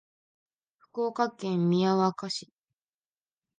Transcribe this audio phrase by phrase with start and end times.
[0.79, 2.51] 福岡県宮若市